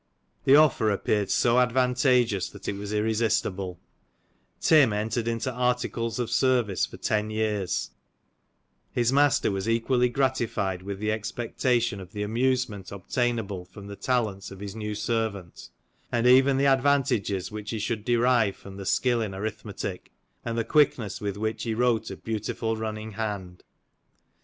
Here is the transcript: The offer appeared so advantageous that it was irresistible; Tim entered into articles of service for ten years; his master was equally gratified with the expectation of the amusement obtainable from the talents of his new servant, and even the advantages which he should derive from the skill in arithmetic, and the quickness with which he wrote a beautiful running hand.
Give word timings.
The 0.45 0.55
offer 0.55 0.89
appeared 0.89 1.29
so 1.29 1.59
advantageous 1.59 2.49
that 2.49 2.67
it 2.67 2.73
was 2.73 2.91
irresistible; 2.91 3.79
Tim 4.59 4.93
entered 4.93 5.27
into 5.27 5.51
articles 5.53 6.17
of 6.17 6.31
service 6.31 6.87
for 6.87 6.97
ten 6.97 7.29
years; 7.29 7.91
his 8.91 9.13
master 9.13 9.51
was 9.51 9.69
equally 9.69 10.09
gratified 10.09 10.81
with 10.81 10.97
the 10.97 11.11
expectation 11.11 11.99
of 11.99 12.13
the 12.13 12.23
amusement 12.23 12.91
obtainable 12.91 13.63
from 13.63 13.85
the 13.85 13.95
talents 13.95 14.49
of 14.49 14.59
his 14.59 14.75
new 14.75 14.95
servant, 14.95 15.69
and 16.11 16.25
even 16.25 16.57
the 16.57 16.65
advantages 16.65 17.51
which 17.51 17.69
he 17.69 17.77
should 17.77 18.03
derive 18.03 18.55
from 18.55 18.77
the 18.77 18.87
skill 18.87 19.21
in 19.21 19.35
arithmetic, 19.35 20.11
and 20.43 20.57
the 20.57 20.63
quickness 20.65 21.21
with 21.21 21.37
which 21.37 21.61
he 21.61 21.75
wrote 21.75 22.09
a 22.09 22.17
beautiful 22.17 22.75
running 22.75 23.11
hand. 23.11 23.63